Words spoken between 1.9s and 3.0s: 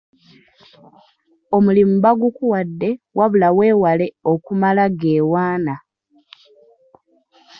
bagukuwadde